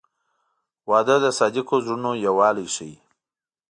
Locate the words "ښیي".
2.75-2.95